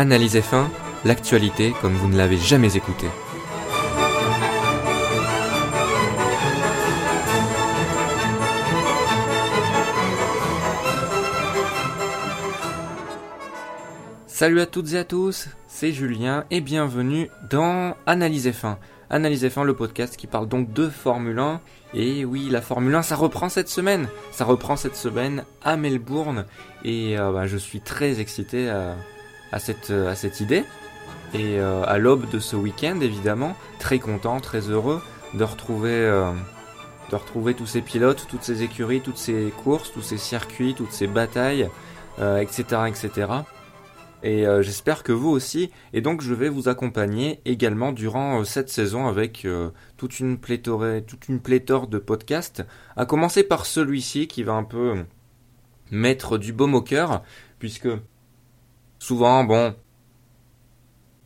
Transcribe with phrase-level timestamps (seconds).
[0.00, 0.68] Analyse F1,
[1.04, 3.08] l'actualité comme vous ne l'avez jamais écouté.
[14.28, 18.76] Salut à toutes et à tous, c'est Julien et bienvenue dans Analyse F1.
[19.10, 21.60] Analyse F1, le podcast qui parle donc de Formule 1.
[21.94, 24.06] Et oui, la Formule 1, ça reprend cette semaine.
[24.30, 26.44] Ça reprend cette semaine à Melbourne.
[26.84, 28.94] Et euh, bah, je suis très excité à,
[29.58, 30.64] cette, à cette idée.
[31.34, 35.02] Et euh, à l'aube de ce week-end, évidemment, très content, très heureux
[35.34, 36.32] de retrouver, euh,
[37.10, 40.92] de retrouver tous ces pilotes, toutes ces écuries, toutes ces courses, tous ces circuits, toutes
[40.92, 41.68] ces batailles,
[42.18, 43.26] etc., etc
[44.22, 45.70] et euh, j'espère que vous aussi.
[45.92, 50.38] Et donc je vais vous accompagner également durant euh, cette saison avec euh, toute, une
[50.38, 52.64] pléthore, toute une pléthore de podcasts,
[52.96, 55.04] à commencer par celui-ci qui va un peu
[55.90, 57.22] mettre du baume au cœur,
[57.58, 57.88] puisque
[58.98, 59.74] souvent, bon,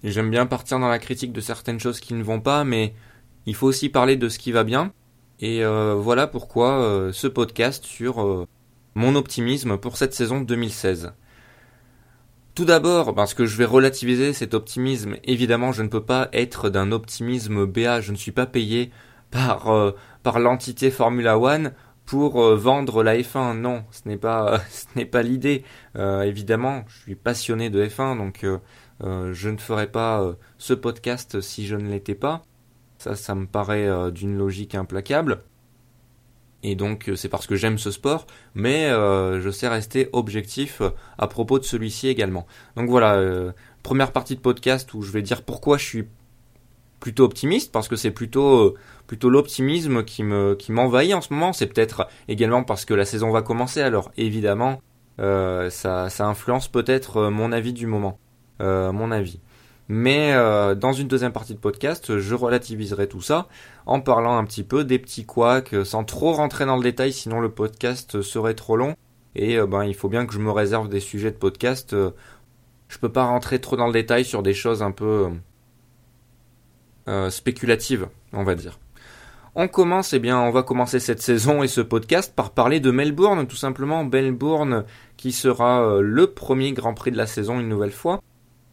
[0.05, 2.95] j'aime bien partir dans la critique de certaines choses qui ne vont pas, mais
[3.47, 4.93] il faut aussi parler de ce qui va bien.
[5.41, 8.47] Et voilà pourquoi ce podcast sur
[8.95, 11.13] mon optimisme pour cette saison 2016.
[12.55, 15.17] Tout d'abord, parce que je vais relativiser cet optimisme.
[15.25, 18.03] Évidemment, je ne peux pas être d'un optimisme BA.
[18.03, 18.91] Je ne suis pas payé
[19.31, 21.73] par euh, par l'entité Formula One
[22.05, 23.59] pour euh, vendre la F1.
[23.59, 25.65] Non, ce n'est pas ce n'est pas l'idée.
[25.97, 28.47] Euh, évidemment, je suis passionné de F1, donc
[29.05, 30.25] je ne ferai pas
[30.59, 32.43] ce podcast si je ne l'étais pas.
[32.99, 35.43] Ça, ça me paraît d'une logique implacable
[36.63, 40.81] et donc euh, c'est parce que j'aime ce sport, mais euh, je sais rester objectif
[40.81, 42.47] euh, à propos de celui-ci également.
[42.77, 43.21] Donc voilà,
[43.83, 46.09] première partie de podcast où je vais dire pourquoi je suis
[47.03, 48.75] plutôt optimiste, parce que c'est plutôt
[49.07, 51.53] plutôt l'optimisme qui me qui m'envahit en ce moment.
[51.53, 54.81] C'est peut-être également parce que la saison va commencer, alors évidemment
[55.19, 58.19] ça ça influence peut-être mon avis du moment,
[58.61, 59.41] mon avis.
[59.89, 63.49] Mais euh, dans une deuxième partie de podcast, je relativiserai tout ça
[63.85, 67.13] en parlant un petit peu des petits couacs, euh, sans trop rentrer dans le détail,
[67.13, 68.95] sinon le podcast serait trop long.
[69.35, 71.95] Et euh, ben il faut bien que je me réserve des sujets de podcast.
[71.95, 75.29] je peux pas rentrer trop dans le détail sur des choses un peu
[77.31, 78.79] spéculatives, on va dire.
[79.55, 82.91] On commence, eh bien, on va commencer cette saison et ce podcast par parler de
[82.91, 84.05] Melbourne, tout simplement.
[84.05, 84.85] Melbourne,
[85.17, 88.21] qui sera le premier Grand Prix de la saison une nouvelle fois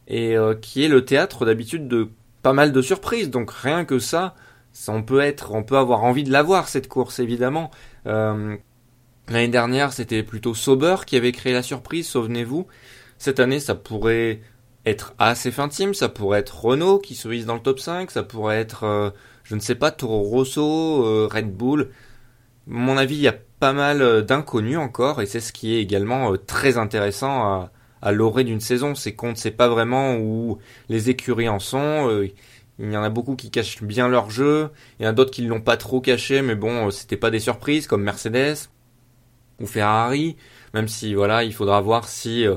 [0.09, 2.09] et euh, qui est le théâtre d'habitude de
[2.41, 3.29] pas mal de surprises.
[3.29, 4.35] Donc rien que ça,
[4.73, 7.71] ça on peut être, on peut avoir envie de la voir cette course évidemment.
[8.07, 8.57] Euh,
[9.29, 12.65] L'année dernière, c'était plutôt Sauber qui avait créé la surprise, souvenez-vous.
[13.19, 14.41] Cette année, ça pourrait
[14.85, 18.11] être assez fin team, ça pourrait être Renault qui se hisse dans le top 5,
[18.11, 19.09] ça pourrait être, euh,
[19.43, 21.89] je ne sais pas, Toro Rosso, euh, Red Bull.
[22.67, 26.33] Mon avis, il y a pas mal d'inconnus encore, et c'est ce qui est également
[26.37, 28.95] très intéressant à, à l'orée d'une saison.
[28.95, 32.09] C'est qu'on ne sait pas vraiment où les écuries en sont.
[32.09, 32.29] Euh,
[32.79, 34.69] il y en a beaucoup qui cachent bien leur jeu.
[34.99, 37.31] Il y en a d'autres qui l'ont pas trop caché, mais bon, euh, c'était pas
[37.31, 38.69] des surprises comme Mercedes
[39.59, 40.37] ou Ferrari.
[40.73, 42.55] Même si voilà, il faudra voir si euh,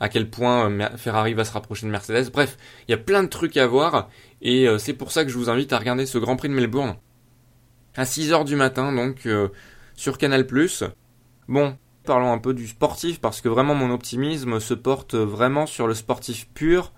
[0.00, 2.30] à quel point Ferrari va se rapprocher de Mercedes.
[2.32, 2.56] Bref,
[2.88, 4.08] il y a plein de trucs à voir
[4.42, 6.96] et c'est pour ça que je vous invite à regarder ce Grand Prix de Melbourne
[7.96, 9.28] à 6 heures du matin, donc
[9.94, 10.46] sur Canal+.
[11.48, 15.86] Bon, Parlons un peu du sportif parce que vraiment mon optimisme se porte vraiment sur
[15.86, 16.92] le sportif pur,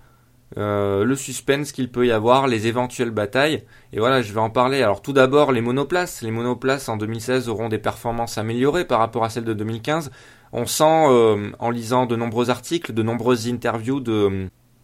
[0.57, 3.63] euh, le suspense qu'il peut y avoir, les éventuelles batailles.
[3.93, 4.81] Et voilà, je vais en parler.
[4.83, 6.21] Alors tout d'abord, les monoplaces.
[6.23, 10.11] Les monoplaces en 2016 auront des performances améliorées par rapport à celles de 2015.
[10.59, 13.99] On sent, euh, en lisant de nombreux articles, de nombreuses interviews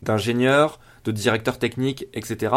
[0.04, 2.54] d'ingénieurs, de directeurs techniques, etc.,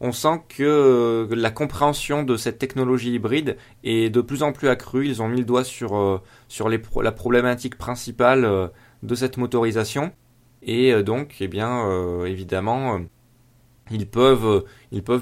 [0.00, 4.68] on sent que euh, la compréhension de cette technologie hybride est de plus en plus
[4.68, 5.06] accrue.
[5.06, 6.20] Ils ont mis le doigt sur, euh,
[7.00, 8.70] la problématique principale
[9.02, 10.12] de cette motorisation.
[10.60, 11.88] Et donc, eh bien,
[12.26, 13.00] évidemment,
[13.90, 14.64] ils peuvent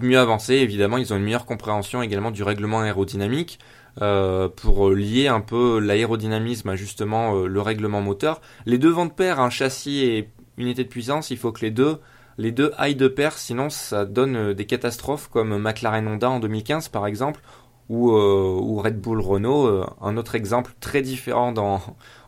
[0.03, 0.55] mieux avancer.
[0.55, 3.61] Évidemment, ils ont une meilleure compréhension également du règlement aérodynamique.
[3.97, 8.41] Pour lier un peu l'aérodynamisme à justement le règlement moteur.
[8.67, 11.71] Les deux vont de pair, un châssis et unité de puissance, il faut que les
[11.71, 11.99] deux
[12.39, 16.41] les deux aillent de pair, sinon ça donne euh, des catastrophes comme McLaren Honda en
[16.41, 17.41] 2015 par exemple,
[17.89, 21.81] ou, euh, ou Red Bull Renault, euh, un autre exemple très différent dans,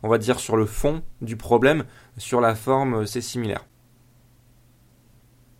[0.03, 1.85] on va dire sur le fond du problème,
[2.17, 3.65] sur la forme c'est similaire.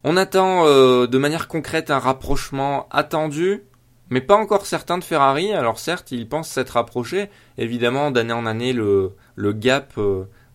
[0.05, 3.63] On attend de manière concrète un rapprochement attendu,
[4.09, 5.53] mais pas encore certain de Ferrari.
[5.53, 7.29] Alors certes, ils pensent s'être rapprochés.
[7.57, 9.93] Évidemment, d'année en année, le, le gap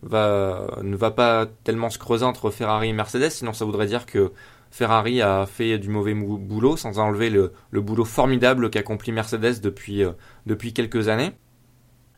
[0.03, 4.05] va, ne va pas tellement se creuser entre Ferrari et Mercedes, sinon ça voudrait dire
[4.05, 4.31] que
[4.75, 10.11] Ferrari a fait du mauvais boulot sans enlever le, boulot formidable qu'accomplit Mercedes depuis, euh,
[10.45, 11.31] depuis quelques années.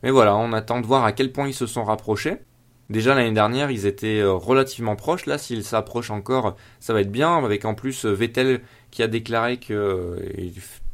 [0.02, 2.38] Mais voilà, on attend de voir à quel point ils se sont rapprochés.
[2.90, 5.26] Déjà l'année dernière, ils étaient relativement proches.
[5.26, 7.36] Là, s'ils s'approchent encore, ça va être bien.
[7.36, 10.16] Avec en plus Vettel qui a déclaré que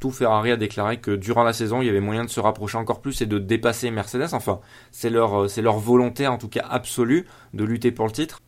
[0.00, 2.78] tout Ferrari a déclaré que durant la saison, il y avait moyen de se rapprocher
[2.78, 4.32] encore plus et de dépasser Mercedes.
[4.32, 4.60] Enfin,
[4.90, 8.40] c'est leur c'est leur volonté en tout cas absolue de lutter pour le titre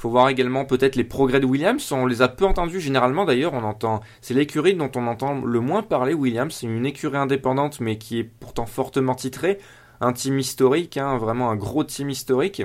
[0.00, 1.92] faut voir également peut-être les progrès de Williams.
[1.92, 3.52] On les a peu entendus généralement d'ailleurs.
[3.52, 6.14] On entend, c'est l'écurie dont on entend le moins parler.
[6.14, 9.58] Williams, c'est une écurie indépendante, mais qui est pourtant fortement titrée.
[10.00, 12.62] Un team historique, hein, vraiment un gros team historique.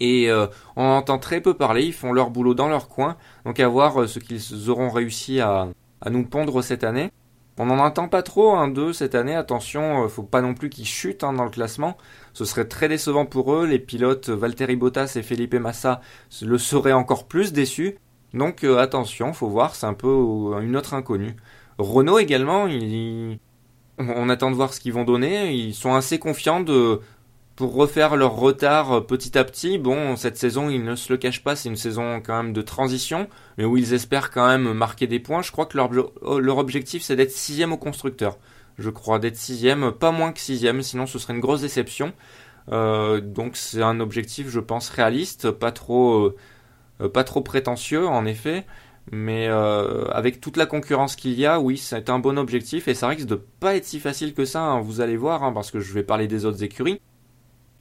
[0.00, 1.84] Et euh, on entend très peu parler.
[1.84, 3.16] Ils font leur boulot dans leur coin.
[3.44, 5.68] Donc à voir euh, ce qu'ils auront réussi à,
[6.10, 7.10] nous pondre cette année.
[7.58, 9.36] On n'en entend pas trop, un d'eux cette année.
[9.36, 11.98] Attention, euh, faut pas non plus qu'ils chutent hein, dans le classement.
[12.32, 13.66] Ce serait très décevant pour eux.
[13.66, 16.00] Les pilotes Valtteri Bottas et Felipe Massa
[16.40, 17.98] le seraient encore plus déçus.
[18.32, 20.08] Donc euh, attention, faut voir, c'est un peu
[20.62, 21.36] une autre inconnue.
[21.78, 22.66] Renault également,
[23.98, 25.52] on attend de voir ce qu'ils vont donner.
[25.52, 27.00] Ils sont assez confiants de
[27.60, 29.76] pour refaire leur retard euh, petit à petit.
[29.76, 32.62] Bon, cette saison, ils ne se le cachent pas, c'est une saison quand même de
[32.62, 33.28] transition,
[33.58, 35.42] mais où ils espèrent quand même marquer des points.
[35.42, 38.38] Je crois que leur, euh, leur objectif, c'est d'être sixième au constructeur.
[38.78, 42.14] Je crois d'être sixième, pas moins que sixième, sinon ce serait une grosse déception.
[42.72, 46.34] Euh, donc c'est un objectif, je pense, réaliste, pas trop,
[47.12, 48.64] pas trop prétentieux en effet.
[49.12, 53.08] Mais avec toute la concurrence qu'il y a, oui, c'est un bon objectif et ça
[53.08, 54.62] risque de pas être si facile que ça.
[54.62, 57.02] Hein, vous allez voir, hein, parce que je vais parler des autres écuries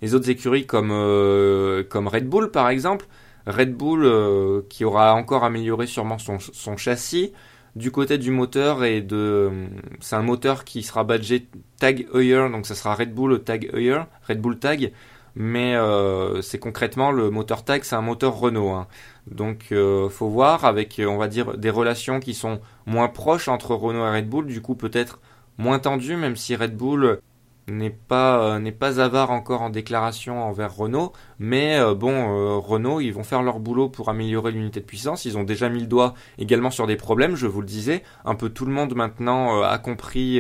[0.02, 3.06] les autres écuries comme, euh, comme Red Bull par exemple.
[3.48, 7.34] Red Bull euh, qui aura encore amélioré sûrement son, son, châssis.
[7.76, 9.52] Du côté du moteur et de,
[10.00, 11.48] c'est un moteur qui sera badgé
[11.80, 14.92] Tag Heuer, donc ça sera Red Bull Tag Heuer, Red Bull Tag,
[15.36, 18.70] mais euh, c'est concrètement le moteur Tag, c'est un moteur Renault.
[18.70, 18.88] Hein.
[19.28, 23.76] Donc euh, faut voir avec, on va dire, des relations qui sont moins proches entre
[23.76, 25.20] Renault et Red Bull, du coup peut-être
[25.58, 27.20] moins tendues, même si Red Bull
[27.72, 32.58] n'est pas euh, n'est pas avare encore en déclaration envers Renault, mais euh, bon euh,
[32.58, 35.26] Renault ils vont faire leur boulot pour améliorer l'unité de puissance.
[35.26, 38.04] Ils ont déjà mis le doigt également sur des problèmes, je vous le disais.
[38.26, 40.40] Un peu tout le monde maintenant a compris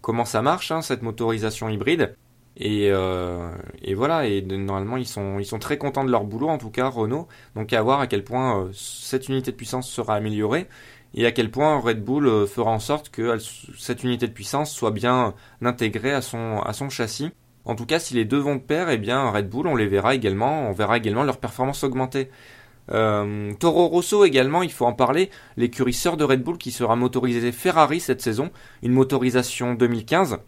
[0.00, 2.16] comment ça marche hein, cette motorisation hybride.
[2.58, 6.58] Et, et, voilà, et normalement ils sont, ils sont très contents de leur boulot, en
[6.58, 7.28] tout cas Renault.
[7.54, 10.66] Donc à voir à quel point cette unité de puissance sera améliorée
[11.16, 13.38] et à quel point Red Bull euh, fera en sorte que
[13.78, 17.30] cette unité de puissance soit bien intégrée à son, châssis.
[17.64, 19.88] En tout cas, si les deux vont de pair, eh bien Red Bull, on les
[19.88, 22.30] verra également, on verra également leur performance augmenter.
[22.92, 27.50] Euh, Toro Rosso également, il faut en parler, l'écurie de Red Bull qui sera motorisé
[27.50, 28.50] Ferrari cette saison,
[28.82, 30.38] une motorisation 2015.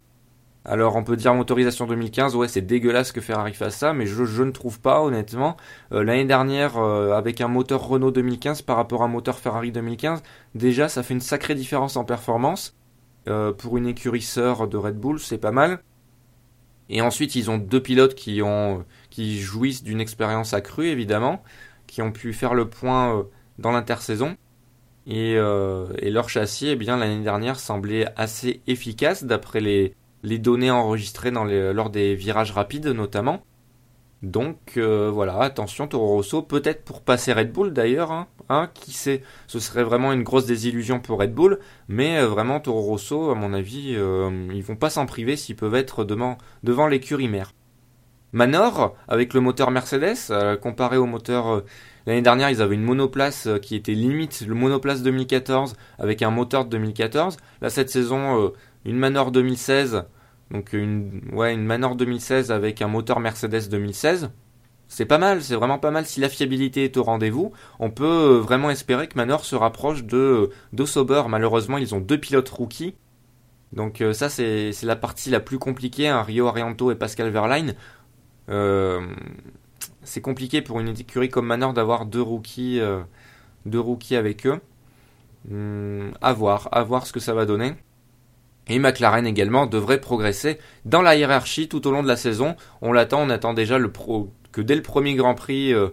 [0.71, 4.43] Alors on peut dire motorisation 2015, ouais c'est dégueulasse que Ferrari fasse ça, mais je,
[4.43, 5.57] ne trouve pas honnêtement.
[5.93, 9.73] Euh, l'année dernière, euh, avec un moteur Renault 2015 par rapport à un moteur Ferrari
[9.73, 10.23] 2015,
[10.55, 12.77] déjà ça fait une sacrée différence en performance.
[13.29, 15.81] Euh, pour une écurie sœur de Red Bull, c'est pas mal.
[16.91, 21.43] Et ensuite ils ont deux pilotes qui ont qui jouissent d'une expérience accrue évidemment,
[21.87, 23.25] qui ont pu faire le point
[23.59, 24.37] dans l'intersaison.
[25.07, 30.71] Et, et leur châssis, eh bien l'année dernière semblait assez efficace d'après les les données
[30.71, 33.43] enregistrées lors des virages rapides notamment.
[34.23, 38.93] Donc euh, voilà, attention Toro Rosso, peut-être pour passer Red Bull d'ailleurs, hein, hein, qui
[38.93, 43.31] sait, ce serait vraiment une grosse désillusion pour Red Bull, mais euh, vraiment Toro Rosso,
[43.31, 47.29] à mon avis, euh, ils vont pas s'en priver s'ils peuvent être devant, devant l'écurie
[47.29, 47.53] mère.
[48.33, 51.63] Manor, avec le moteur Mercedes, comparé au moteur
[52.09, 56.65] l'année dernière, ils avaient une monoplace qui était limite le monoplace 2014 avec un moteur
[56.65, 57.37] de 2014.
[57.61, 58.53] Là cette saison,
[58.85, 60.05] une Manor 2016,
[60.51, 64.31] donc une, ouais, une Manor 2016 avec un moteur Mercedes 2016.
[64.89, 67.53] C'est pas mal, c'est vraiment pas mal si la fiabilité est au rendez-vous.
[67.79, 71.25] On peut euh, vraiment espérer que Manor se rapproche de, de Sauber.
[71.29, 72.95] Malheureusement, ils ont deux pilotes rookies.
[73.75, 76.09] Donc euh, ça, c'est la partie la plus compliquée.
[76.09, 76.23] Hein.
[76.23, 77.75] Rio Arianto et Pascal Verlaine.
[78.49, 79.07] Euh,
[80.03, 82.81] c'est compliqué pour une écurie comme Manor d'avoir deux rookies,
[83.79, 84.61] rookies avec eux.
[85.51, 87.75] Hum, à voir, à voir ce que ça va donner.
[88.69, 92.55] Et McLaren également devrait progresser dans la hiérarchie tout au long de la saison.
[92.83, 93.79] On l'attend, on attend déjà
[94.53, 95.89] que dès le premier Grand Prix, euh,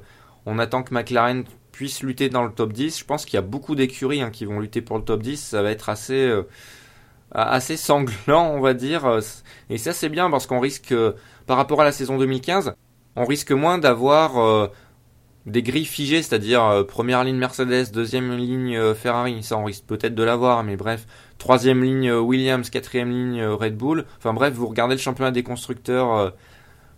[0.45, 2.99] on attend que McLaren puisse lutter dans le top 10.
[2.99, 5.41] Je pense qu'il y a beaucoup d'écuries hein, qui vont lutter pour le top 10.
[5.41, 6.43] Ça va être assez, euh,
[7.31, 9.19] assez sanglant, on va dire.
[9.69, 10.93] Et ça c'est bien parce qu'on risque,
[11.45, 12.75] par rapport à la saison 2015,
[13.15, 14.67] on risque moins d'avoir euh,
[15.45, 19.43] des grilles figées, c'est-à-dire première ligne Mercedes, deuxième ligne Ferrari.
[19.43, 21.05] Ça on risque peut-être de l'avoir, mais bref
[21.37, 24.05] troisième ligne euh, Williams, quatrième ligne euh, Red Bull.
[24.17, 26.29] Enfin bref, vous regardez le championnat des constructeurs euh,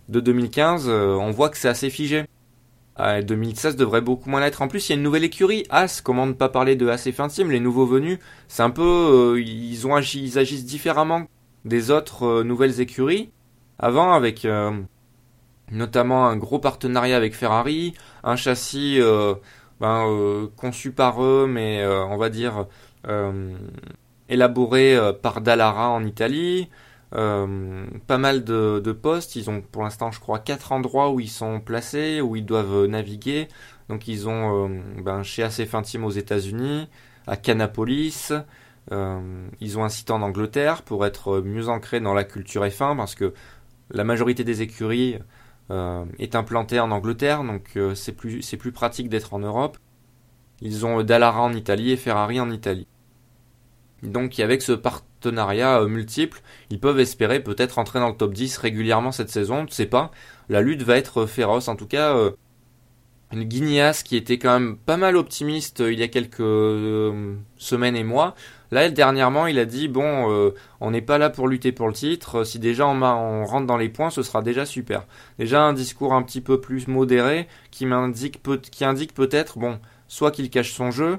[0.08, 2.24] de 2015, on voit que c'est assez figé.
[2.98, 4.62] 2016 devrait beaucoup moins l'être.
[4.62, 6.00] En plus, il y a une nouvelle écurie, As.
[6.00, 9.74] Comment ne pas parler de As et Team Les nouveaux venus, c'est un peu, ils
[9.74, 11.26] ils agissent différemment
[11.66, 13.30] des autres nouvelles écuries.
[13.78, 14.48] Avant, avec
[15.70, 17.94] notamment un gros partenariat avec Ferrari,
[18.24, 19.00] un châssis
[19.80, 22.66] ben, conçu par eux, mais on va dire
[24.28, 26.68] élaboré par Dallara en Italie.
[27.10, 29.36] pas mal de, postes.
[29.36, 32.86] Ils ont pour l'instant, je crois, quatre endroits où ils sont placés, où ils doivent
[32.86, 33.48] naviguer.
[33.88, 34.70] Donc ils ont
[35.02, 36.88] ben, chez AC Team aux États-Unis,
[37.26, 38.32] à Canapolis.
[38.92, 42.96] Euh, ils ont un site en Angleterre pour être mieux ancrés dans la culture F1
[42.96, 43.34] parce que
[43.90, 45.18] la majorité des écuries euh,
[45.70, 49.78] est implantée en Angleterre, donc euh, c'est plus, plus pratique d'être en Europe.
[50.60, 52.86] Ils ont Dallara en Italie et Ferrari en Italie.
[54.02, 59.12] Donc avec ce partenariat multiple, ils peuvent espérer peut-être entrer dans le top 10 régulièrement
[59.12, 60.10] cette saison, on ne sait pas.
[60.48, 62.14] La lutte va être féroce, en tout cas
[63.32, 66.38] une Guignas qui était quand même pas mal optimiste il y a quelques
[67.58, 68.34] semaines et mois,
[68.70, 71.94] Là, dernièrement, il a dit bon, euh, on n'est pas là pour lutter pour le
[71.94, 72.44] titre.
[72.44, 75.06] Si déjà on, on, rentre dans les points, ce sera déjà super.
[75.38, 80.30] Déjà un discours un petit peu plus modéré qui m'indique qui indique peut-être bon, soit
[80.30, 81.18] qu'il cache son jeu,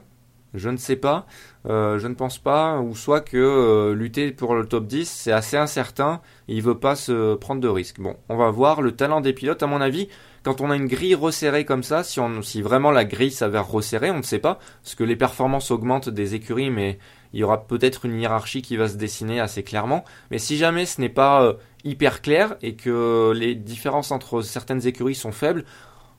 [0.54, 1.26] je ne sais pas,
[1.68, 5.32] euh, je ne pense pas, ou soit que euh, lutter pour le top 10 c'est
[5.32, 6.22] assez incertain.
[6.48, 8.00] Et il veut pas se prendre de risques.
[8.00, 9.62] Bon, on va voir le talent des pilotes.
[9.62, 10.08] À mon avis,
[10.44, 13.68] quand on a une grille resserrée comme ça, si, on, si vraiment la grille s'avère
[13.68, 16.98] resserrée, on ne sait pas, parce que les performances augmentent des écuries, mais
[17.34, 20.04] il y aura peut-être une hiérarchie qui va se dessiner assez clairement.
[20.32, 21.54] Mais si jamais ce n'est pas euh,
[21.84, 25.66] hyper clair et que les différences entre certaines écuries sont faibles,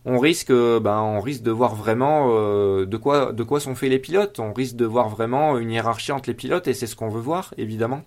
[0.04, 3.90] on risque, ben, on risque de voir vraiment euh, de quoi, de quoi sont faits
[3.90, 4.38] les pilotes.
[4.38, 7.21] On risque de voir vraiment une hiérarchie entre les pilotes et c'est ce qu'on veut
[7.21, 8.02] voir, évidemment.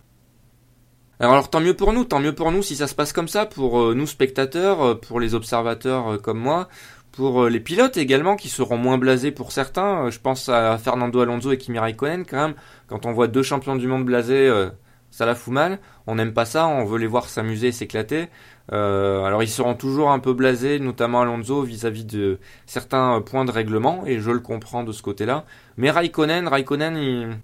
[1.19, 3.45] Alors, tant mieux pour nous, tant mieux pour nous si ça se passe comme ça,
[3.45, 6.67] pour euh, nous spectateurs, pour les observateurs comme moi,
[7.13, 10.07] pour euh, les pilotes également qui seront moins blasés pour certains.
[10.07, 12.55] Euh, je pense à Fernando Alonso et Kimi Raikkonen quand même.
[12.87, 14.69] Quand on voit deux champions du monde blasés, euh,
[15.13, 15.79] ça la fout mal.
[16.07, 18.29] On n'aime pas ça, on veut les voir s'amuser s'éclater.
[18.71, 24.03] alors ils seront toujours un peu blasés, notamment Alonso vis-à-vis de certains points de règlement,
[24.07, 25.45] et je le comprends de ce côté-là.
[25.77, 27.37] Mais Raikkonen, Raikkonen, il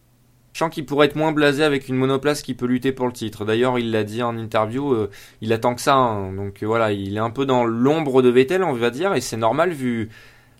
[0.53, 3.13] je sens qu'il pourrait être moins blasé avec une monoplace qui peut lutter pour le
[3.13, 3.45] titre.
[3.45, 5.09] D'ailleurs, il l'a dit en interview, euh,
[5.41, 5.95] il attend que ça.
[5.95, 6.33] Hein.
[6.33, 9.21] Donc euh, voilà, il est un peu dans l'ombre de Vettel, on va dire, et
[9.21, 10.09] c'est normal vu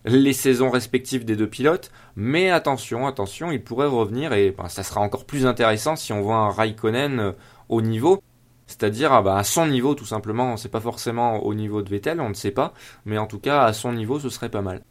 [0.06, 1.92] les saisons respectives des deux pilotes.
[2.16, 6.22] Mais attention, attention, il pourrait revenir et ben, ça sera encore plus intéressant si on
[6.22, 7.32] voit un Raikkonen euh,
[7.70, 8.22] au niveau.
[8.68, 12.22] C'est-à-dire ah bah, à son niveau tout simplement, c'est pas forcément au niveau de Vettel,
[12.22, 12.74] on ne sait pas,
[13.06, 14.84] mais en tout cas à son niveau ce serait pas mal.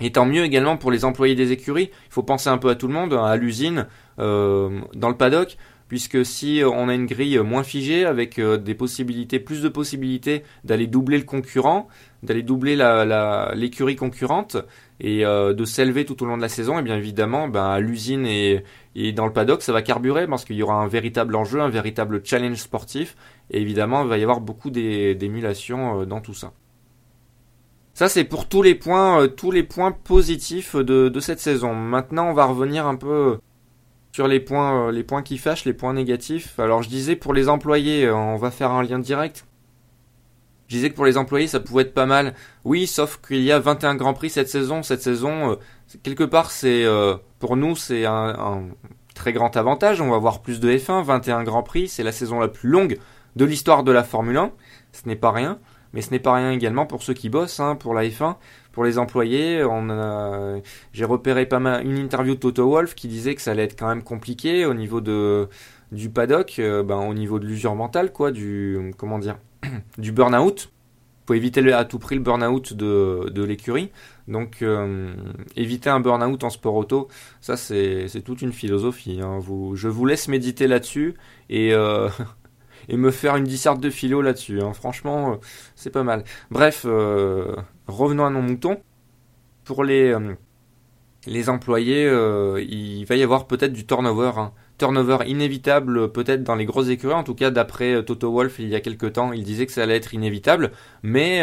[0.00, 1.90] Et tant mieux également pour les employés des écuries.
[2.08, 3.86] Il faut penser un peu à tout le monde, à l'usine,
[4.18, 5.56] euh, dans le paddock,
[5.92, 10.42] puisque si on a une grille moins figée, avec euh, des possibilités, plus de possibilités
[10.64, 11.86] d'aller doubler le concurrent,
[12.22, 12.76] d'aller doubler
[13.54, 14.56] l'écurie concurrente
[15.00, 17.66] et euh, de s'élever tout au long de la saison, et eh bien évidemment, ben,
[17.66, 18.64] à l'usine et,
[19.12, 22.22] dans le paddock, ça va carburer parce qu'il y aura un véritable enjeu, un véritable
[22.24, 23.14] challenge sportif,
[23.50, 26.54] et évidemment, il va y avoir beaucoup d'émulation dans tout ça.
[27.92, 31.74] Ça c'est pour tous les points, euh, positifs de, cette saison.
[31.74, 33.38] Maintenant, on va revenir un peu
[34.12, 36.58] sur les points, euh, les points qui fâchent, les points négatifs.
[36.58, 39.46] Alors, je disais pour les employés, euh, on va faire un lien direct.
[40.68, 42.34] Je disais que pour les employés, ça pouvait être pas mal.
[42.64, 44.82] Oui, sauf qu'il y a 21 grands prix cette saison.
[44.82, 45.58] Cette saison,
[46.02, 46.86] quelque part, c'est
[47.40, 48.62] pour nous, c'est un, un,
[49.14, 50.00] très grand avantage.
[50.00, 51.88] On va avoir plus de F1, 21 grands prix.
[51.88, 52.98] C'est la saison la plus longue
[53.36, 54.52] de l'histoire de la Formule 1.
[54.92, 55.58] Ce n'est pas rien
[55.92, 58.36] mais ce n'est pas rien également pour ceux qui bossent, hein, pour la F1,
[58.72, 59.62] pour les employés.
[59.64, 60.56] On a,
[60.92, 63.78] j'ai repéré pas mal une interview de Toto Wolf qui disait que ça allait être
[63.78, 65.48] quand même compliqué au niveau de
[65.92, 69.36] du paddock, euh, ben, au niveau de l'usure mentale, quoi, du comment dire,
[69.98, 70.72] du burn-out.
[71.26, 73.92] Faut éviter à tout prix le burn-out de, de l'écurie.
[74.26, 75.14] Donc euh,
[75.56, 77.08] éviter un burn-out en sport auto,
[77.40, 79.20] ça c'est, c'est toute une philosophie.
[79.22, 79.38] Hein.
[79.74, 81.14] Je vous laisse méditer là-dessus
[81.48, 82.08] et euh,
[82.88, 84.60] et me faire une disserte de philo là-dessus.
[84.60, 84.72] Hein.
[84.72, 85.36] Franchement, euh,
[85.74, 86.24] c'est pas mal.
[86.50, 88.80] Bref, euh, revenons à nos moutons.
[89.64, 90.34] Pour les, euh,
[91.26, 92.04] les employés,
[92.68, 94.32] il va y avoir peut-être du turnover.
[94.36, 94.52] Hein.
[94.78, 97.14] Turnover inévitable peut-être dans les grosses écuries.
[97.14, 99.84] En tout cas, d'après Toto Wolf, il y a quelques temps, il disait que ça
[99.84, 100.72] allait être inévitable.
[101.04, 101.42] Mais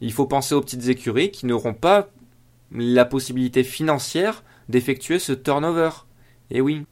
[0.00, 2.08] il faut penser aux petites écuries qui n'auront pas
[2.72, 5.90] la possibilité financière d'effectuer ce turnover.
[6.50, 6.84] Et oui,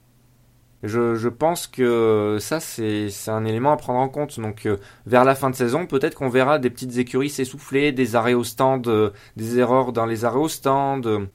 [0.87, 4.38] je, pense que ça, c'est un élément à prendre en compte.
[4.38, 4.76] Donc, euh,
[5.07, 8.45] vers la fin de saison, peut-être qu'on verra des petites écuries s'essouffler, des arrêts au
[8.45, 11.26] stand, euh, des erreurs dans les arrêts au stand, euh,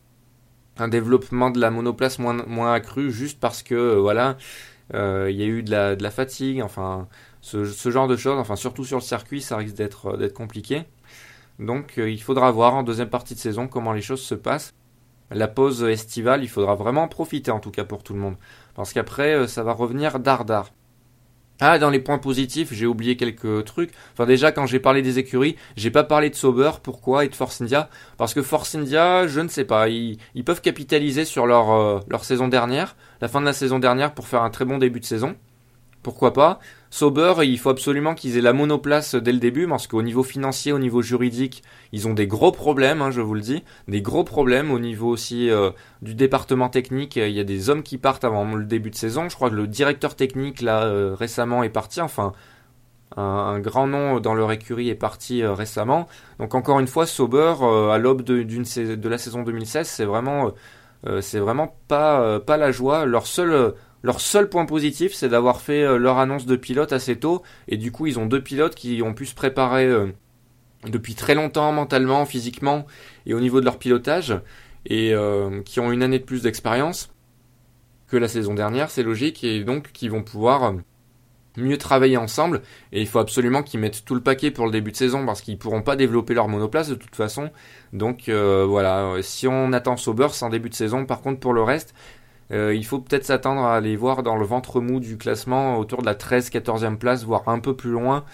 [0.77, 4.37] un développement de la monoplace moins, accru, juste parce que, voilà,
[4.93, 7.07] il y a eu de la, fatigue, enfin,
[7.41, 8.37] ce, genre de choses.
[8.39, 10.83] Enfin, surtout sur le circuit, ça risque d'être compliqué.
[11.59, 14.73] Donc, il faudra voir en deuxième partie de saison comment les choses se passent.
[15.31, 18.35] La pause estivale, il faudra vraiment en profiter, en tout cas pour tout le monde.
[18.75, 20.71] Parce qu'après, euh, ça va revenir dardard.
[21.61, 23.91] Ah, dans les points positifs, j'ai oublié quelques trucs.
[24.13, 26.71] Enfin, déjà, quand j'ai parlé des écuries, j'ai pas parlé de Sauber.
[26.81, 27.89] Pourquoi Et de Force India?
[28.17, 32.47] Parce que Force India, je ne sais pas, ils, peuvent capitaliser sur euh, leur saison
[32.47, 35.35] dernière, la fin de la saison dernière, pour faire un très bon début de saison.
[36.01, 36.59] Pourquoi pas?
[36.91, 40.71] Sauber, il faut absolument qu'ils aient la monoplace dès le début, parce qu'au niveau financier,
[40.71, 44.23] au niveau juridique, ils ont des gros problèmes, hein, je vous le dis, des gros
[44.23, 47.17] problèmes au niveau aussi euh, du département technique.
[47.17, 49.29] Il y a des hommes qui partent avant le début de saison.
[49.29, 52.01] Je crois que le directeur technique là euh, récemment est parti.
[52.01, 52.31] Enfin,
[53.17, 56.07] un, grand nom dans leur écurie est parti euh, récemment.
[56.39, 57.55] Donc encore une fois, Sauber
[57.91, 63.05] à l'aube de, la saison 2016, c'est vraiment, pas la joie.
[63.05, 67.17] Leur seul leur seul point positif, c'est d'avoir fait euh, leur annonce de pilote assez
[67.17, 70.07] tôt, et du coup, ils ont deux pilotes qui ont pu se préparer euh,
[70.87, 72.85] depuis très longtemps mentalement, physiquement,
[73.25, 74.39] et au niveau de leur pilotage,
[74.85, 77.11] et euh, qui ont une année de plus d'expérience
[78.07, 80.73] que la saison dernière, c'est logique, et donc qui vont pouvoir
[81.57, 82.61] mieux travailler ensemble,
[82.93, 85.41] et il faut absolument qu'ils mettent tout le paquet pour le début de saison, parce
[85.41, 87.51] qu'ils pourront pas développer leur monoplace de toute façon,
[87.91, 91.61] donc voilà, si on attend Sauber, c'est en début de saison, par contre pour le
[91.61, 91.93] reste,
[92.51, 96.01] euh, il faut peut-être s'attendre à les voir dans le ventre mou du classement autour
[96.01, 98.25] de la 13-14e place, voire un peu plus loin.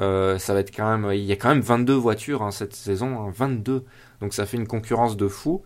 [0.00, 2.74] Euh, ça va être quand même, il y a quand même 22 voitures hein, cette
[2.74, 3.76] saison, 22.
[3.76, 3.82] Hein,
[4.20, 5.62] Donc ça fait une concurrence de fou.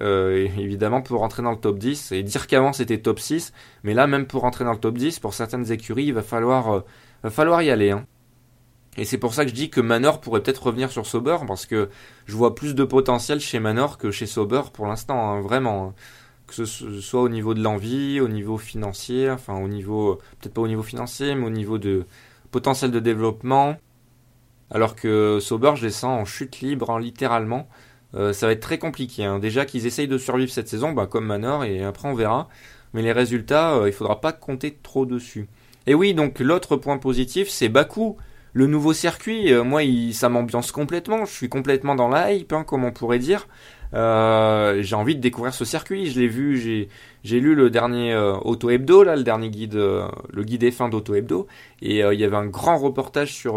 [0.00, 3.52] Euh, évidemment pour rentrer dans le top 10 et dire qu'avant c'était top 6,
[3.84, 6.82] mais là même pour rentrer dans le top 10 pour certaines écuries il va falloir,
[7.30, 7.92] falloir y aller.
[7.92, 8.04] Hein.
[8.96, 11.66] Et c'est pour ça que je dis que Manor pourrait peut-être revenir sur Sauber parce
[11.66, 11.90] que
[12.26, 15.94] je vois plus de potentiel chez Manor que chez Sauber pour l'instant, vraiment
[16.46, 20.60] que ce soit au niveau de l'envie, au niveau financier, enfin au niveau, peut-être pas
[20.60, 22.04] au niveau financier, mais au niveau de
[22.50, 23.76] potentiel de développement.
[24.70, 27.68] Alors que Sauber, je les sens en chute libre, hein, littéralement.
[28.14, 29.24] Euh, ça va être très compliqué.
[29.24, 29.38] Hein.
[29.38, 32.48] Déjà qu'ils essayent de survivre cette saison, bah, comme Manor, et après on verra.
[32.92, 35.48] Mais les résultats, euh, il faudra pas compter trop dessus.
[35.86, 38.16] Et oui, donc l'autre point positif, c'est Bakou.
[38.52, 41.24] Le nouveau circuit, euh, moi, ça m'ambiance complètement.
[41.24, 43.48] Je suis complètement dans la hype, hein, comme on pourrait dire.
[43.94, 46.10] Euh, j'ai envie de découvrir ce circuit.
[46.10, 46.88] Je l'ai vu, j'ai,
[47.22, 50.90] j'ai lu le dernier euh, Auto Hebdo, là, le dernier guide, euh, le guide F1
[50.90, 51.46] d'Auto Hebdo,
[51.80, 53.54] et il y avait un grand reportage sur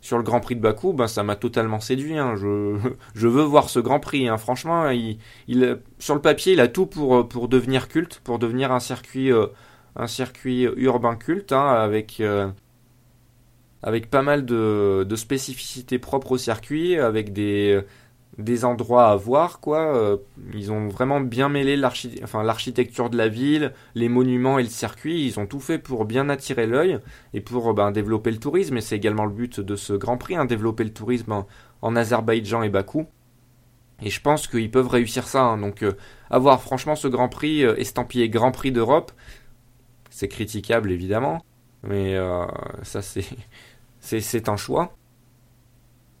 [0.00, 0.92] sur le Grand Prix de Bakou.
[0.92, 2.18] Ben ça m'a totalement séduit.
[2.18, 2.34] Hein.
[2.36, 2.76] Je
[3.14, 4.28] je veux voir ce Grand Prix.
[4.28, 4.36] Hein.
[4.36, 8.72] Franchement, il, il sur le papier, il a tout pour pour devenir culte, pour devenir
[8.72, 9.30] un circuit
[9.96, 12.22] un circuit urbain culte, hein, avec
[13.84, 17.82] avec pas mal de, de spécificités propres au circuit, avec des
[18.38, 19.94] des endroits à voir quoi.
[19.94, 20.16] Euh,
[20.54, 25.26] ils ont vraiment bien mêlé l'architecture de la ville, les monuments et le circuit.
[25.26, 26.98] Ils ont tout fait pour bien attirer l'œil
[27.34, 28.76] et pour ben, développer le tourisme.
[28.76, 31.44] Et c'est également le but de ce Grand Prix, hein, développer le tourisme
[31.82, 33.06] en, Azerbaïdjan et Bakou.
[34.00, 35.42] Et je pense qu'ils peuvent réussir ça.
[35.42, 35.58] Hein.
[35.58, 35.92] Donc euh,
[36.30, 39.12] avoir franchement ce Grand Prix euh, estampillé Grand Prix d'Europe,
[40.10, 41.42] c'est critiquable évidemment,
[41.82, 42.16] mais
[42.82, 43.00] ça
[44.00, 44.94] c'est un choix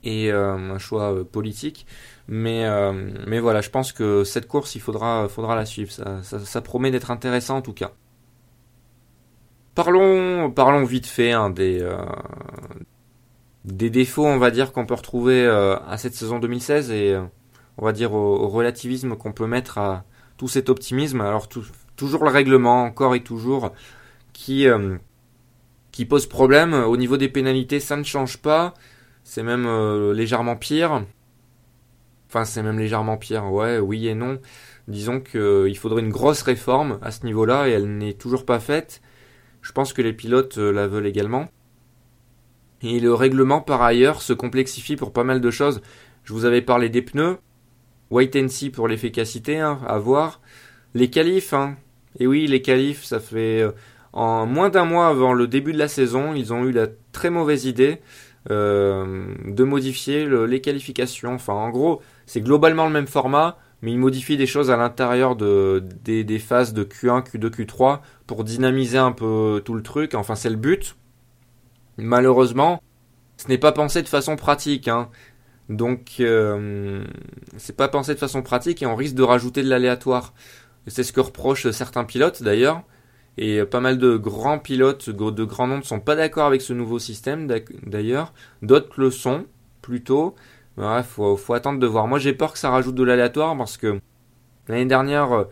[0.04, 1.86] et euh, un choix euh, politique.
[2.28, 2.92] Mais, euh,
[3.26, 5.90] mais voilà, je pense que cette course, il faudra, faudra la suivre.
[5.90, 7.92] Ça, ça, promet d'être intéressant en tout cas.
[9.74, 11.86] Parlons, parlons vite fait hein, des,
[13.64, 17.16] des défauts, on va dire, qu'on peut retrouver à cette saison 2016 et
[17.78, 20.04] on va dire au, relativisme qu'on peut mettre à
[20.36, 21.22] tout cet optimisme.
[21.22, 21.48] Alors
[21.96, 23.72] toujours le règlement, encore et toujours,
[24.34, 24.66] qui,
[25.90, 26.74] qui pose problème.
[26.74, 28.74] Au niveau des pénalités, ça ne change pas.
[29.24, 31.04] C'est même euh, légèrement pire.
[32.28, 34.40] Enfin, c'est même légèrement pire, ouais, oui et non.
[34.88, 38.58] Disons qu'il euh, faudrait une grosse réforme à ce niveau-là et elle n'est toujours pas
[38.58, 39.02] faite.
[39.60, 41.48] Je pense que les pilotes euh, la veulent également.
[42.82, 45.82] Et le règlement, par ailleurs, se complexifie pour pas mal de choses.
[46.24, 47.38] Je vous avais parlé des pneus.
[48.10, 50.40] Wait and see pour l'efficacité, hein, à voir.
[50.94, 51.76] Les qualifs, hein.
[52.18, 53.64] Et oui, les qualifs, ça fait...
[54.12, 57.30] en moins d'un mois avant le début de la saison, ils ont eu la très
[57.30, 58.00] mauvaise idée
[58.48, 61.34] de modifier les qualifications.
[61.34, 65.34] Enfin, en gros, c'est globalement le même format, mais il modifie des choses à l'intérieur
[65.36, 70.14] de, des, phases de Q1, Q2, Q3 pour dynamiser un peu tout le truc.
[70.14, 70.96] Enfin, c'est le but.
[71.98, 72.80] Malheureusement,
[73.36, 74.86] ce n'est pas pensé de façon pratique.
[74.86, 75.10] Hein.
[75.68, 77.04] Donc, euh,
[77.56, 80.32] c'est pas pensé de façon pratique et on risque de rajouter de l'aléatoire.
[80.86, 82.82] C'est ce que reprochent certains pilotes d'ailleurs.
[83.38, 86.72] Et pas mal de grands pilotes, de grands noms ne sont pas d'accord avec ce
[86.72, 87.46] nouveau système
[87.86, 88.34] d'ailleurs.
[88.60, 89.46] D'autres le sont
[89.80, 90.34] plutôt.
[90.78, 92.06] Il faut, faut, attendre de voir.
[92.08, 94.00] Moi j'ai peur que ça rajoute de l'aléatoire parce que
[94.68, 95.44] l'année dernière, euh,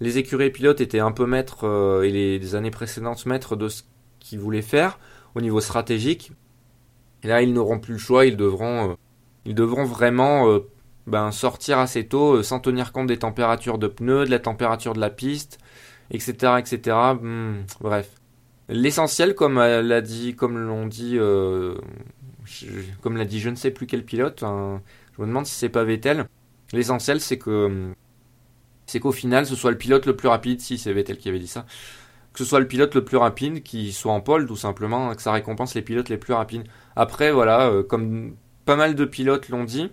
[0.00, 3.82] les écuries pilotes étaient un peu maîtres euh, et les, années précédentes maîtres de ce
[4.20, 4.98] qu'ils voulaient faire
[5.34, 6.32] au niveau stratégique.
[7.24, 8.94] Et là ils n'auront plus le choix, ils devront, euh,
[9.44, 10.60] ils devront vraiment
[11.06, 15.00] ben, sortir assez tôt sans tenir compte des températures de pneus, de la température de
[15.00, 15.58] la piste
[16.10, 16.96] etc., etc.
[17.20, 18.10] Hmm, bref.
[18.68, 21.74] L'essentiel, comme l'a dit, comme l'ont dit, euh,
[23.00, 24.42] comme l'a dit, je ne sais plus quel pilote.
[24.42, 24.82] Hein,
[25.16, 26.26] je me demande si c'est pas Vettel.
[26.72, 27.92] L'essentiel, c'est que
[28.86, 31.38] c'est qu'au final, ce soit le pilote le plus rapide, si c'est Vettel qui avait
[31.38, 31.66] dit ça,
[32.32, 35.22] que ce soit le pilote le plus rapide qui soit en pole, tout simplement, que
[35.22, 36.64] ça récompense les pilotes les plus rapides.
[36.96, 39.90] Après, voilà, euh, comme pas mal de pilotes l'ont dit,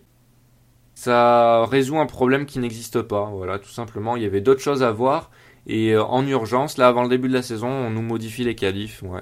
[0.95, 3.25] ça résout un problème qui n'existe pas.
[3.25, 5.30] Voilà, tout simplement, il y avait d'autres choses à voir.
[5.67, 8.56] Et euh, en urgence, là, avant le début de la saison, on nous modifie les
[8.56, 9.01] qualifs.
[9.04, 9.21] Ouais,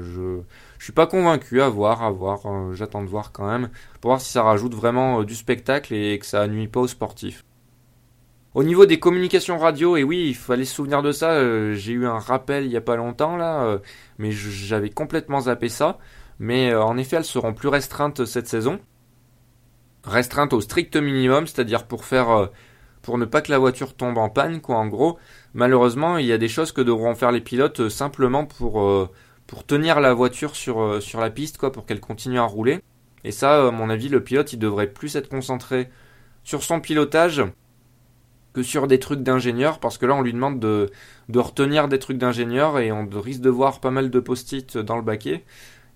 [0.00, 0.40] je,
[0.78, 1.60] je suis pas convaincu.
[1.60, 2.40] À voir, à voir.
[2.46, 3.68] Euh, j'attends de voir quand même
[4.00, 7.44] pour voir si ça rajoute vraiment du spectacle et que ça nuit pas aux sportifs.
[8.54, 11.92] Au niveau des communications radio, et oui, il fallait se souvenir de ça, euh, j'ai
[11.92, 13.78] eu un rappel il y a pas longtemps là, euh,
[14.18, 15.98] mais j'avais complètement zappé ça.
[16.38, 18.78] Mais euh, en effet, elles seront plus restreintes cette saison.
[20.04, 22.50] Restreintes au strict minimum, c'est-à-dire pour faire
[23.02, 25.18] pour ne pas que la voiture tombe en panne, quoi, en gros.
[25.54, 29.10] Malheureusement, il y a des choses que devront faire les pilotes simplement pour,
[29.46, 32.80] pour tenir la voiture sur, sur la piste, quoi, pour qu'elle continue à rouler.
[33.24, 35.90] Et ça, à mon avis, le pilote, il devrait plus être concentré
[36.44, 37.44] sur son pilotage
[38.52, 40.90] que sur des trucs d'ingénieur, parce que là on lui demande de,
[41.34, 45.02] retenir des trucs d'ingénieur et on risque de voir pas mal de post-it dans le
[45.02, 45.44] baquet.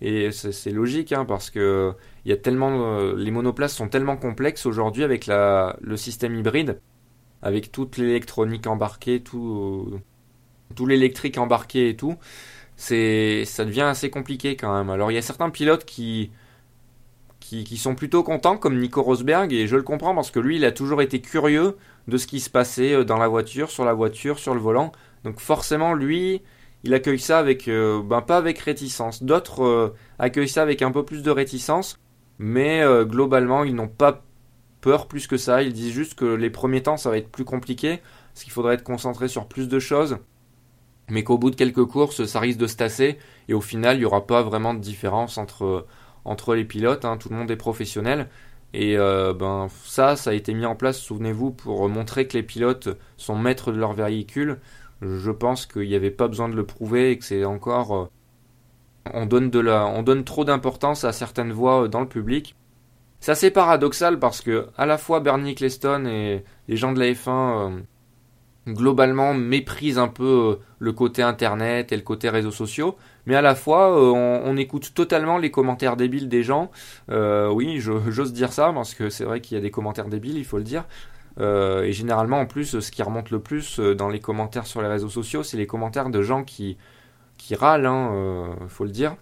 [0.03, 1.95] Et c'est logique, hein, parce que
[2.27, 6.81] euh, les monoplaces sont tellement complexes aujourd'hui avec le système hybride,
[7.42, 10.01] avec toute l'électronique embarquée, tout,
[10.75, 12.16] tout l'électrique embarqué et tout.
[12.77, 14.90] C'est, ça devient assez compliqué quand même.
[14.90, 16.31] Alors il y a certains pilotes qui,
[17.40, 20.57] qui, qui, sont plutôt contents, comme Nico Rosberg, et je le comprends parce que lui,
[20.57, 21.77] il a toujours été curieux
[22.09, 24.92] de ce qui se passait euh, dans la voiture, sur la voiture, sur le volant.
[25.25, 26.42] Donc forcément, lui,
[26.85, 29.22] il accueille ça avec, euh, ben pas avec réticence.
[29.22, 31.99] D'autres euh, accueillent ça avec un peu plus de réticence,
[32.38, 34.22] mais globalement, ils n'ont pas
[35.09, 35.62] plus que ça.
[35.62, 38.01] Ils disent juste que les premiers temps, ça va être plus compliqué,
[38.33, 40.18] parce qu'il faudrait être concentré sur plus de choses,
[41.11, 43.18] mais qu'au bout de quelques courses, ça risque de se tasser,
[43.49, 45.87] et au final, il n'y aura pas vraiment de différence entre,
[46.25, 47.05] entre les pilotes.
[47.05, 47.16] Hein.
[47.18, 48.29] tout le monde est professionnel.
[48.75, 52.42] Et euh, ben ça, ça a été mis en place, souvenez-vous, pour montrer que les
[52.42, 54.59] pilotes sont maîtres de leur véhicule.
[55.03, 58.07] Je pense qu'il n'y avait pas besoin de le prouver et que c'est encore euh,
[59.14, 62.57] on donne de la, on donne trop d'importance à certaines voix euh, dans le public.
[63.27, 67.07] C'est assez paradoxal parce que à la fois Bernie Eccleston et les gens de la
[67.07, 67.83] F1
[68.69, 73.57] globalement méprisent un peu le côté internet et le côté réseaux sociaux, mais à la
[73.57, 76.71] fois euh, on, écoute totalement les commentaires débiles des gens.
[77.11, 80.39] Euh, oui, j'ose dire ça parce que c'est vrai qu'il y a des commentaires débiles,
[80.39, 80.85] il faut le dire.
[81.41, 84.89] Euh, et généralement, en plus, ce qui remonte le plus dans les commentaires sur les
[84.89, 86.79] réseaux sociaux, c'est les commentaires de gens qui
[87.39, 89.17] qui râlent, hein, faut le dire.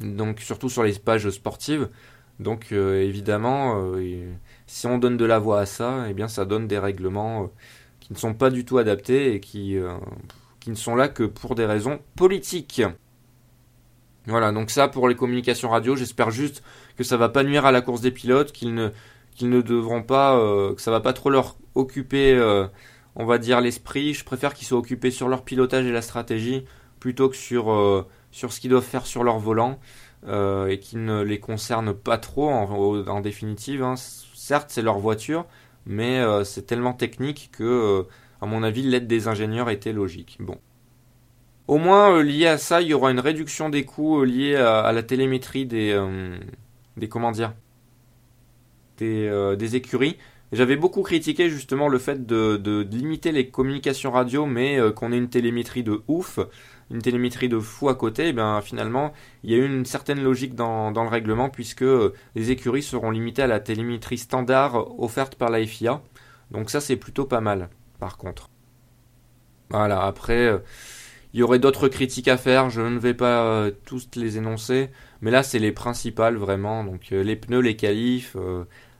[0.00, 1.90] Donc surtout sur les pages sportives.
[2.40, 3.94] Donc évidemment,
[4.66, 7.50] si on donne de la voix à ça, eh bien ça donne des règlements
[8.00, 9.76] qui ne sont pas du tout adaptés et qui
[10.58, 12.82] qui ne sont là que pour des raisons politiques.
[14.26, 16.62] Voilà, donc ça pour les communications radio, j'espère juste
[16.96, 18.88] que ça va pas nuire à la course des pilotes, qu'ils ne,
[19.34, 22.66] qu'ils ne devront pas, euh, que ça va pas trop leur occuper, euh,
[23.16, 24.14] on va dire, l'esprit.
[24.14, 26.64] Je préfère qu'ils soient occupés sur leur pilotage et la stratégie
[27.00, 29.78] plutôt que sur, euh, sur ce qu'ils doivent faire sur leur volant
[30.26, 33.82] et qui ne les concerne pas trop en, définitive.
[33.82, 33.94] Hein.
[33.96, 35.46] Certes, c'est leur voiture,
[35.86, 38.06] mais c'est tellement technique que
[38.44, 40.36] à mon avis, l'aide des ingénieurs était logique.
[40.38, 40.58] Bon.
[41.66, 44.54] Au moins, euh, lié à ça, il y aura une réduction des coûts euh, liés
[44.54, 46.36] à, la télémétrie des, euh,
[46.98, 47.54] des comment dire,
[48.98, 50.18] des écuries.
[50.54, 55.28] J'avais beaucoup critiqué justement le fait de, limiter les communications radio, mais qu'on ait une
[55.28, 56.38] télémétrie de ouf,
[56.90, 58.26] une télémétrie de fou à côté.
[58.26, 59.12] Et eh bien finalement,
[59.42, 61.84] il y a eu une certaine logique dans, le règlement puisque
[62.34, 66.02] les écuries seront limitées à la télémétrie standard offerte par la FIA.
[66.50, 68.50] Donc ça, c'est plutôt pas mal par contre.
[69.70, 70.58] Voilà, après, euh,
[71.32, 74.90] il y aurait d'autres critiques à faire, je ne vais pas euh, tous les énoncer,
[75.20, 78.36] mais là c'est les principales vraiment, donc euh, les pneus, les qualifs,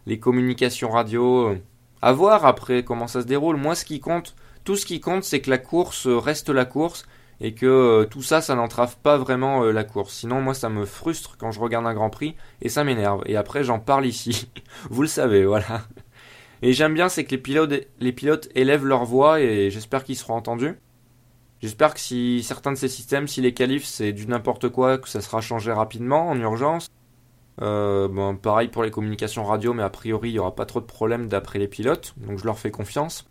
[0.06, 1.54] les communications radio,
[2.02, 3.56] à voir après comment ça se déroule.
[3.56, 7.06] Moi ce qui compte, tout ce qui compte c'est que la course reste la course
[7.40, 10.14] et que tout ça, ça n'entrave pas vraiment la course.
[10.14, 13.22] Sinon, moi, ça me frustre quand je regarde un Grand Prix et ça m'énerve.
[13.26, 14.48] Et après, j'en parle ici.
[14.90, 15.82] Vous le savez, voilà.
[16.62, 20.16] Et j'aime bien, c'est que les pilotes, les pilotes élèvent leur voix et j'espère qu'ils
[20.16, 20.78] seront entendus.
[21.60, 25.08] J'espère que si certains de ces systèmes, si les qualifs c'est du n'importe quoi, que
[25.08, 26.88] ça sera changé rapidement, en urgence.
[27.62, 30.80] Euh, bon, pareil pour les communications radio, mais a priori il n'y aura pas trop
[30.80, 33.28] de problèmes d'après les pilotes, donc je leur fais confiance.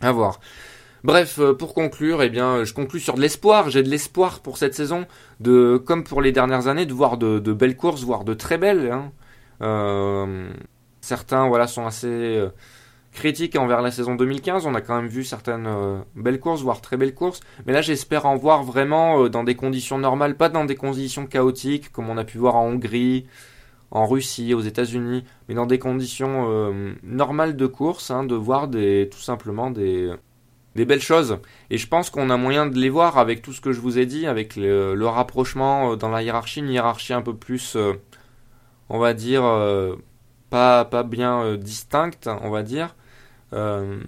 [0.00, 0.40] À voir.
[1.04, 3.70] Bref, euh, pour conclure, eh bien, je conclus sur de l'espoir.
[3.70, 5.06] J'ai de l'espoir pour cette saison,
[5.40, 8.90] de, comme pour les dernières années, de voir de, belles courses, voire de très belles.
[8.90, 9.12] Hein.
[9.62, 10.50] Euh,
[11.00, 12.50] Certains voilà, sont assez euh,
[13.18, 14.66] critique envers la saison 2015.
[14.66, 17.40] On a quand même vu certaines euh, belles courses, voire très belles courses.
[17.66, 21.26] Mais là, j'espère en voir vraiment euh, dans des conditions normales, pas dans des conditions
[21.26, 23.26] chaotiques, comme on a pu voir en Hongrie,
[23.90, 28.68] en Russie, aux États-Unis, mais dans des conditions euh, normales de course, hein, de voir
[28.68, 30.12] des, tout simplement des,
[30.76, 31.38] belles choses.
[31.70, 33.98] Et je pense qu'on a moyen de les voir avec tout ce que je vous
[33.98, 37.76] ai dit, avec le, le rapprochement dans la hiérarchie, une hiérarchie un peu plus,
[38.88, 39.42] on va dire,
[40.50, 42.94] pas, pas bien distincte, on va dire.
[43.52, 44.00] Euh,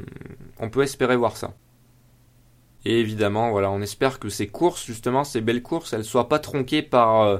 [0.58, 1.54] on peut espérer voir ça.
[2.84, 6.38] Et évidemment, voilà, on espère que ces courses, justement, ces belles courses, elles soient pas
[6.38, 7.38] tronquées par euh,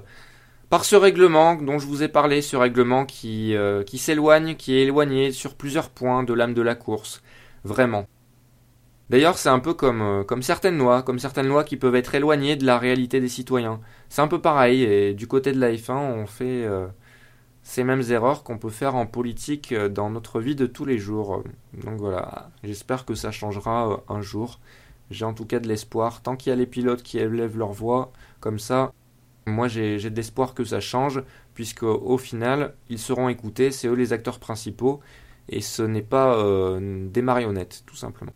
[0.69, 4.75] par ce règlement dont je vous ai parlé, ce règlement qui euh, qui s'éloigne, qui
[4.77, 7.23] est éloigné sur plusieurs points de l'âme de la course,
[7.65, 8.07] vraiment.
[9.11, 12.57] D'ailleurs, c'est un peu comme comme certaines lois, comme certaines lois qui peuvent être éloignées
[12.57, 13.81] de la réalité des citoyens.
[14.09, 14.83] C'est un peu pareil.
[14.85, 16.67] Et du côté de la F1, on fait
[17.63, 20.99] ces mêmes erreurs qu'on peut faire en politique euh, dans notre vie de tous les
[20.99, 21.43] jours.
[21.75, 24.61] Donc voilà, j'espère que ça changera euh, un jour.
[25.11, 26.23] J'ai en tout cas de l'espoir.
[26.23, 28.93] Tant qu'il y a les pilotes qui élèvent leur voix, comme ça,
[29.47, 31.23] moi j'ai de l'espoir que ça change,
[31.55, 35.01] puisque au final, ils seront écoutés, c'est eux les acteurs principaux,
[35.49, 38.33] et ce n'est pas euh, des marionnettes, tout simplement.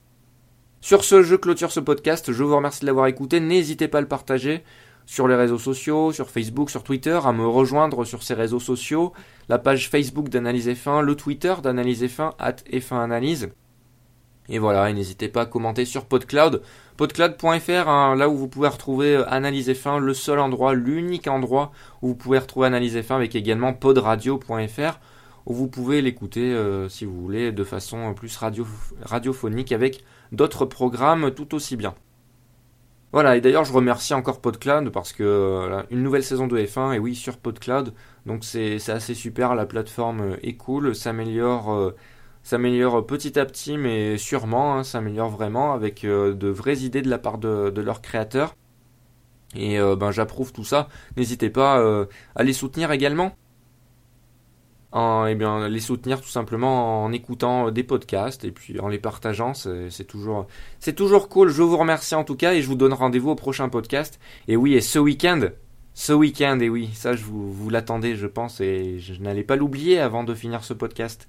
[0.80, 4.02] Sur ce, je clôture ce podcast, je vous remercie de l'avoir écouté, n'hésitez pas à
[4.02, 4.64] le partager
[5.06, 9.12] sur les réseaux sociaux, sur Facebook, sur Twitter, à me rejoindre sur ces réseaux sociaux,
[9.48, 13.50] la page Facebook d'Analyse F1, le Twitter d'Analyse F1, at F1 Analyse.
[14.48, 16.60] Et voilà, et n'hésitez pas à commenter sur PodCloud,
[16.98, 21.72] podcloud.fr, hein, là où vous pouvez retrouver euh, Analyse F1, le seul endroit, l'unique endroit
[22.02, 25.00] où vous pouvez retrouver Analyse F1, avec également podradio.fr,
[25.46, 28.66] où vous pouvez l'écouter, euh, si vous voulez, de façon plus radio,
[29.02, 31.94] radiophonique, avec d'autres programmes tout aussi bien.
[33.14, 36.98] Voilà, et d'ailleurs je remercie encore PodCloud parce que une nouvelle saison de F1, et
[36.98, 37.94] oui sur PodCloud,
[38.26, 41.94] donc c'est assez super, la plateforme euh, est cool, s'améliore euh,
[42.42, 47.08] s'améliore petit à petit, mais sûrement, hein, s'améliore vraiment avec euh, de vraies idées de
[47.08, 48.56] la part de, de leurs créateurs.
[49.54, 50.88] Et ben j'approuve tout ça.
[51.16, 51.80] N'hésitez pas
[52.34, 53.36] à les soutenir également
[54.94, 58.98] en, eh bien, les soutenir tout simplement en écoutant des podcasts et puis en les
[58.98, 59.52] partageant.
[59.52, 60.46] C'est toujours,
[60.78, 61.50] c'est toujours cool.
[61.50, 64.20] Je vous remercie en tout cas et je vous donne rendez-vous au prochain podcast.
[64.46, 65.48] Et oui, et ce week-end,
[65.94, 69.56] ce week-end, et oui, ça je vous, vous l'attendais, je pense, et je n'allais pas
[69.56, 71.28] l'oublier avant de finir ce podcast.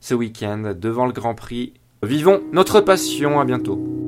[0.00, 1.74] Ce week-end, devant le Grand Prix.
[2.04, 3.40] Vivons notre passion.
[3.40, 4.05] À bientôt.